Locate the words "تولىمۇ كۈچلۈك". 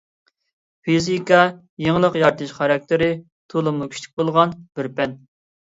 3.55-4.17